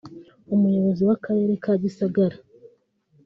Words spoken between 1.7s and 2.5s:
Gisagara